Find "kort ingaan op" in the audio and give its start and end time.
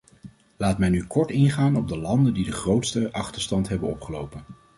1.07-1.87